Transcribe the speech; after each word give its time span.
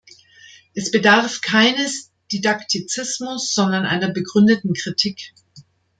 Es 0.73 0.89
bedarf 0.89 1.41
keines 1.41 2.09
Didaktizismus, 2.31 3.53
sondern 3.53 3.85
einer 3.85 4.09
begründeten 4.09 4.73
Kritik. 4.73 5.35